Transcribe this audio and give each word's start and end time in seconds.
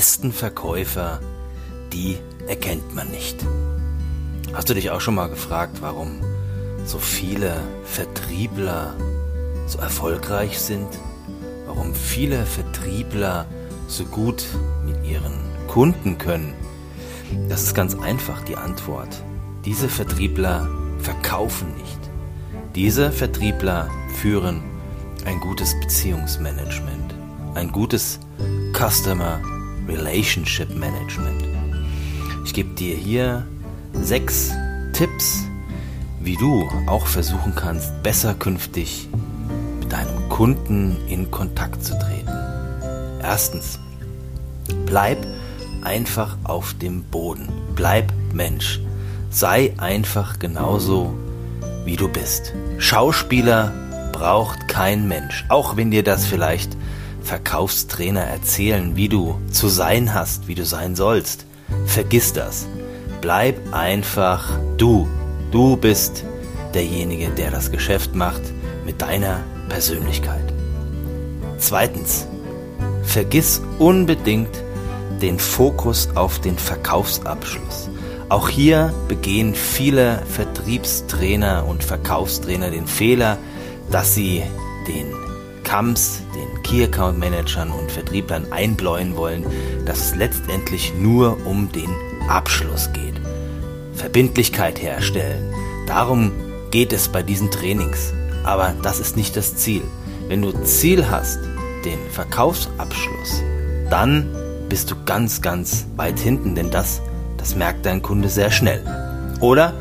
besten 0.00 0.32
Verkäufer, 0.32 1.20
die 1.92 2.16
erkennt 2.48 2.94
man 2.94 3.10
nicht. 3.10 3.36
Hast 4.54 4.70
du 4.70 4.72
dich 4.72 4.88
auch 4.88 5.02
schon 5.02 5.14
mal 5.14 5.28
gefragt, 5.28 5.82
warum 5.82 6.22
so 6.86 6.98
viele 6.98 7.54
Vertriebler 7.84 8.94
so 9.66 9.78
erfolgreich 9.78 10.58
sind? 10.58 10.88
Warum 11.66 11.94
viele 11.94 12.46
Vertriebler 12.46 13.44
so 13.88 14.06
gut 14.06 14.42
mit 14.86 15.04
ihren 15.04 15.38
Kunden 15.68 16.16
können? 16.16 16.54
Das 17.50 17.64
ist 17.64 17.74
ganz 17.74 17.94
einfach 17.94 18.42
die 18.44 18.56
Antwort. 18.56 19.22
Diese 19.66 19.90
Vertriebler 19.90 20.66
verkaufen 21.00 21.74
nicht. 21.76 22.00
Diese 22.74 23.12
Vertriebler 23.12 23.90
führen 24.14 24.62
ein 25.26 25.40
gutes 25.40 25.78
Beziehungsmanagement, 25.78 27.14
ein 27.54 27.70
gutes 27.70 28.18
Customer 28.72 29.42
Relationship 29.90 30.74
Management. 30.74 31.42
Ich 32.44 32.54
gebe 32.54 32.70
dir 32.74 32.96
hier 32.96 33.46
sechs 33.92 34.52
Tipps, 34.92 35.44
wie 36.20 36.36
du 36.36 36.68
auch 36.86 37.06
versuchen 37.06 37.54
kannst, 37.54 38.02
besser 38.02 38.34
künftig 38.34 39.08
mit 39.80 39.92
deinem 39.92 40.28
Kunden 40.28 40.96
in 41.08 41.30
Kontakt 41.30 41.84
zu 41.84 41.98
treten. 41.98 42.32
Erstens, 43.22 43.78
bleib 44.86 45.18
einfach 45.82 46.36
auf 46.44 46.74
dem 46.74 47.02
Boden. 47.04 47.48
Bleib 47.74 48.12
Mensch. 48.32 48.80
Sei 49.30 49.72
einfach 49.78 50.38
genauso, 50.38 51.14
wie 51.84 51.96
du 51.96 52.08
bist. 52.08 52.52
Schauspieler 52.78 53.72
braucht 54.12 54.68
kein 54.68 55.08
Mensch, 55.08 55.44
auch 55.48 55.76
wenn 55.76 55.90
dir 55.90 56.02
das 56.02 56.26
vielleicht 56.26 56.76
Verkaufstrainer 57.22 58.22
erzählen, 58.22 58.96
wie 58.96 59.08
du 59.08 59.38
zu 59.50 59.68
sein 59.68 60.14
hast, 60.14 60.48
wie 60.48 60.54
du 60.54 60.64
sein 60.64 60.96
sollst. 60.96 61.46
Vergiss 61.86 62.32
das. 62.32 62.66
Bleib 63.20 63.56
einfach 63.72 64.58
du. 64.76 65.08
Du 65.50 65.76
bist 65.76 66.24
derjenige, 66.74 67.28
der 67.30 67.50
das 67.50 67.70
Geschäft 67.70 68.14
macht 68.14 68.42
mit 68.84 69.02
deiner 69.02 69.40
Persönlichkeit. 69.68 70.52
Zweitens, 71.58 72.26
vergiss 73.02 73.60
unbedingt 73.78 74.62
den 75.20 75.38
Fokus 75.38 76.08
auf 76.14 76.40
den 76.40 76.56
Verkaufsabschluss. 76.56 77.90
Auch 78.28 78.48
hier 78.48 78.94
begehen 79.08 79.54
viele 79.54 80.22
Vertriebstrainer 80.26 81.66
und 81.66 81.82
Verkaufstrainer 81.82 82.70
den 82.70 82.86
Fehler, 82.86 83.38
dass 83.90 84.14
sie 84.14 84.42
den 84.86 85.12
KAMS, 85.70 86.22
den 86.34 86.62
Key 86.64 86.82
Account 86.82 87.20
Managern 87.20 87.70
und 87.70 87.92
Vertrieblern 87.92 88.50
einbläuen 88.50 89.16
wollen, 89.16 89.46
dass 89.86 90.00
es 90.00 90.16
letztendlich 90.16 90.92
nur 90.98 91.46
um 91.46 91.70
den 91.70 91.94
Abschluss 92.28 92.92
geht. 92.92 93.14
Verbindlichkeit 93.94 94.82
herstellen. 94.82 95.54
Darum 95.86 96.32
geht 96.72 96.92
es 96.92 97.06
bei 97.06 97.22
diesen 97.22 97.52
Trainings. 97.52 98.12
Aber 98.42 98.74
das 98.82 98.98
ist 98.98 99.16
nicht 99.16 99.36
das 99.36 99.54
Ziel. 99.54 99.82
Wenn 100.26 100.42
du 100.42 100.50
Ziel 100.64 101.08
hast, 101.08 101.38
den 101.84 102.00
Verkaufsabschluss, 102.10 103.40
dann 103.90 104.28
bist 104.68 104.90
du 104.90 104.96
ganz, 105.04 105.40
ganz 105.40 105.86
weit 105.94 106.18
hinten, 106.18 106.56
denn 106.56 106.72
das, 106.72 107.00
das 107.36 107.54
merkt 107.54 107.86
dein 107.86 108.02
Kunde 108.02 108.28
sehr 108.28 108.50
schnell. 108.50 108.82
Oder 109.38 109.74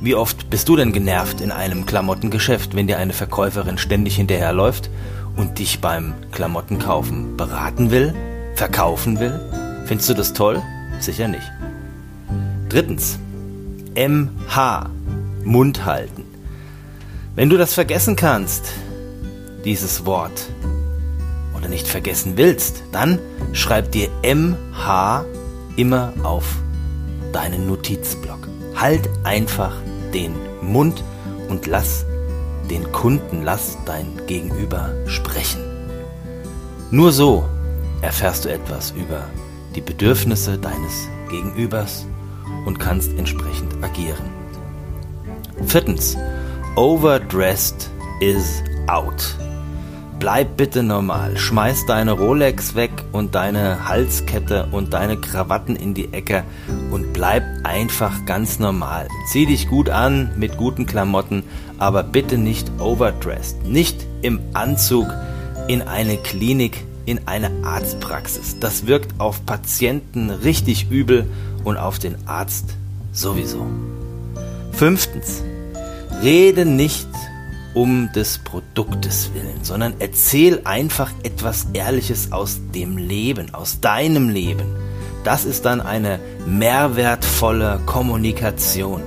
wie 0.00 0.14
oft 0.14 0.50
bist 0.50 0.68
du 0.68 0.76
denn 0.76 0.92
genervt 0.92 1.40
in 1.40 1.50
einem 1.50 1.86
Klamottengeschäft, 1.86 2.74
wenn 2.74 2.86
dir 2.86 2.98
eine 2.98 3.12
Verkäuferin 3.12 3.78
ständig 3.78 4.16
hinterherläuft 4.16 4.90
und 5.36 5.58
dich 5.58 5.80
beim 5.80 6.14
Klamottenkaufen 6.32 7.36
beraten 7.36 7.90
will, 7.90 8.14
verkaufen 8.54 9.18
will? 9.20 9.40
Findest 9.86 10.08
du 10.08 10.14
das 10.14 10.32
toll? 10.32 10.62
Sicher 11.00 11.28
nicht. 11.28 11.50
Drittens, 12.68 13.18
MH, 13.94 14.90
Mund 15.44 15.84
halten. 15.84 16.24
Wenn 17.34 17.50
du 17.50 17.56
das 17.56 17.74
vergessen 17.74 18.16
kannst, 18.16 18.72
dieses 19.64 20.04
Wort, 20.06 20.48
oder 21.56 21.68
nicht 21.68 21.88
vergessen 21.88 22.34
willst, 22.36 22.82
dann 22.92 23.18
schreib 23.52 23.90
dir 23.92 24.08
MH 24.22 25.24
immer 25.76 26.12
auf 26.22 26.56
deinen 27.32 27.66
Notizblock. 27.66 28.48
Halt 28.74 29.08
einfach 29.24 29.72
den 30.12 30.34
Mund 30.62 31.02
und 31.48 31.66
lass 31.66 32.04
den 32.70 32.90
Kunden, 32.92 33.42
lass 33.42 33.78
dein 33.86 34.06
Gegenüber 34.26 34.92
sprechen. 35.06 35.62
Nur 36.90 37.12
so 37.12 37.44
erfährst 38.02 38.44
du 38.44 38.48
etwas 38.48 38.92
über 38.92 39.24
die 39.74 39.80
Bedürfnisse 39.80 40.58
deines 40.58 41.08
Gegenübers 41.30 42.06
und 42.64 42.78
kannst 42.78 43.16
entsprechend 43.18 43.82
agieren. 43.82 44.30
Viertens, 45.66 46.16
overdressed 46.76 47.90
is 48.20 48.62
out. 48.86 49.36
Bleib 50.18 50.56
bitte 50.56 50.82
normal. 50.82 51.36
Schmeiß 51.36 51.84
deine 51.86 52.12
Rolex 52.12 52.74
weg 52.74 52.90
und 53.12 53.34
deine 53.34 53.86
Halskette 53.86 54.66
und 54.72 54.94
deine 54.94 55.18
Krawatten 55.18 55.76
in 55.76 55.92
die 55.92 56.12
Ecke 56.12 56.42
und 56.90 57.12
bleib 57.12 57.44
einfach 57.64 58.24
ganz 58.24 58.58
normal. 58.58 59.08
Zieh 59.30 59.44
dich 59.44 59.68
gut 59.68 59.90
an 59.90 60.30
mit 60.36 60.56
guten 60.56 60.86
Klamotten, 60.86 61.42
aber 61.78 62.02
bitte 62.02 62.38
nicht 62.38 62.70
overdressed. 62.80 63.64
Nicht 63.64 64.06
im 64.22 64.40
Anzug 64.54 65.06
in 65.68 65.82
eine 65.82 66.16
Klinik, 66.16 66.82
in 67.04 67.20
eine 67.26 67.50
Arztpraxis. 67.62 68.58
Das 68.58 68.86
wirkt 68.86 69.20
auf 69.20 69.44
Patienten 69.44 70.30
richtig 70.30 70.90
übel 70.90 71.28
und 71.62 71.76
auf 71.76 71.98
den 71.98 72.16
Arzt 72.26 72.70
sowieso. 73.12 73.66
Fünftens. 74.72 75.42
Rede 76.22 76.64
nicht 76.64 77.08
um 77.76 78.10
des 78.14 78.38
Produktes 78.38 79.30
willen, 79.34 79.62
sondern 79.62 79.94
erzähl 79.98 80.62
einfach 80.64 81.12
etwas 81.22 81.66
Ehrliches 81.74 82.32
aus 82.32 82.58
dem 82.74 82.96
Leben, 82.96 83.52
aus 83.52 83.80
deinem 83.80 84.30
Leben. 84.30 84.64
Das 85.24 85.44
ist 85.44 85.66
dann 85.66 85.82
eine 85.82 86.18
mehrwertvolle 86.46 87.78
Kommunikation. 87.84 89.02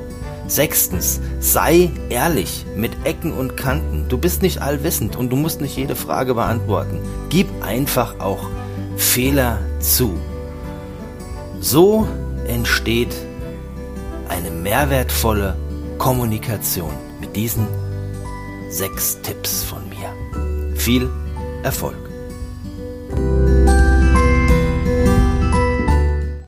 Sechstens, 0.47 1.19
sei 1.39 1.89
ehrlich 2.09 2.63
mit 2.75 2.91
Ecken 3.05 3.33
und 3.33 3.57
Kanten. 3.57 4.05
Du 4.07 4.19
bist 4.19 4.43
nicht 4.43 4.61
allwissend 4.61 5.15
und 5.15 5.31
du 5.31 5.35
musst 5.35 5.61
nicht 5.61 5.75
jede 5.75 5.95
Frage 5.95 6.35
beantworten. 6.35 6.99
Gib 7.29 7.47
einfach 7.63 8.19
auch 8.19 8.49
Fehler 8.97 9.57
zu. 9.79 10.15
So 11.59 12.07
entsteht 12.47 13.15
eine 14.27 14.51
mehrwertvolle 14.51 15.55
Kommunikation 15.97 16.93
mit 17.19 17.35
diesen 17.35 17.67
sechs 18.69 19.19
Tipps 19.21 19.63
von 19.63 19.81
mir. 19.89 20.75
Viel 20.75 21.09
Erfolg! 21.63 21.97